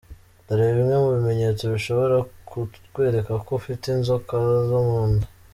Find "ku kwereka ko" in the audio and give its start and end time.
2.49-3.51